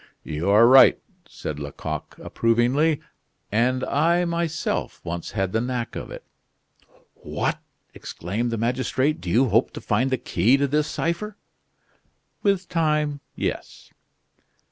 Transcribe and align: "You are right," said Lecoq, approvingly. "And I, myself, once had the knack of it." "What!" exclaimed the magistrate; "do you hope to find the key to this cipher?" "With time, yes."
"You 0.23 0.49
are 0.49 0.65
right," 0.65 0.99
said 1.27 1.59
Lecoq, 1.59 2.17
approvingly. 2.17 3.01
"And 3.51 3.83
I, 3.83 4.25
myself, 4.25 4.99
once 5.03 5.29
had 5.33 5.51
the 5.51 5.61
knack 5.61 5.95
of 5.95 6.09
it." 6.09 6.23
"What!" 7.13 7.59
exclaimed 7.93 8.49
the 8.49 8.57
magistrate; 8.57 9.21
"do 9.21 9.29
you 9.29 9.49
hope 9.49 9.69
to 9.73 9.79
find 9.79 10.09
the 10.09 10.17
key 10.17 10.57
to 10.57 10.65
this 10.67 10.87
cipher?" 10.87 11.37
"With 12.41 12.67
time, 12.67 13.19
yes." 13.35 13.91